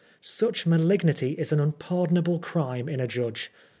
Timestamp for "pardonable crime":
1.73-2.89